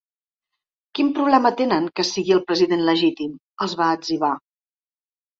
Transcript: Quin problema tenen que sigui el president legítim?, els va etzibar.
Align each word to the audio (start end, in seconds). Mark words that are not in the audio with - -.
Quin 0.99 1.09
problema 1.17 1.49
tenen 1.59 1.89
que 1.99 2.05
sigui 2.11 2.33
el 2.35 2.41
president 2.47 2.81
legítim?, 2.87 3.35
els 3.67 3.75
va 3.83 3.91
etzibar. 3.99 4.31